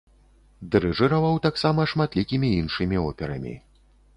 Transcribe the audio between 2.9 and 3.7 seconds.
операмі.